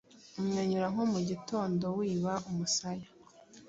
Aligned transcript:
Umwenyura 0.39 0.87
nko 0.93 1.03
mugitondo 1.11 1.85
wiba 1.99 2.33
umusaya, 2.49 3.07